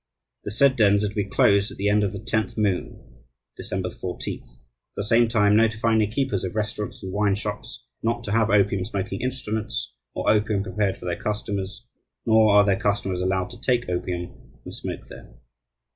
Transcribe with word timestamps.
The 0.45 0.49
said 0.49 0.77
dens 0.77 1.05
are 1.05 1.09
to 1.09 1.13
be 1.13 1.29
closed 1.29 1.69
at 1.71 1.77
the 1.77 1.87
end 1.87 2.03
of 2.03 2.11
the 2.11 2.17
Tenth 2.25 2.57
Moon 2.57 3.23
(December 3.55 3.89
14th), 3.89 4.41
at 4.41 4.49
the 4.95 5.03
same 5.03 5.27
time 5.27 5.55
notifying 5.55 5.99
the 5.99 6.07
keepers 6.07 6.43
of 6.43 6.55
restaurants 6.55 7.03
and 7.03 7.13
wine 7.13 7.35
shops 7.35 7.85
not 8.01 8.23
to 8.23 8.31
have 8.31 8.49
opium 8.49 8.83
smoking 8.83 9.21
instruments 9.21 9.93
or 10.15 10.27
opium 10.27 10.63
prepared 10.63 10.97
for 10.97 11.05
their 11.05 11.21
customers, 11.21 11.85
nor 12.25 12.51
are 12.51 12.65
their 12.65 12.79
customers 12.79 13.21
allowed 13.21 13.51
to 13.51 13.61
take 13.61 13.87
opium 13.89 14.33
and 14.65 14.73
smoke 14.73 15.05
there. 15.07 15.35